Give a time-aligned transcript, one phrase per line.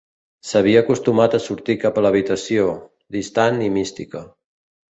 [0.51, 2.67] S"havia acostumat a sortir cap a l"habitació,
[3.19, 4.27] distant i mística.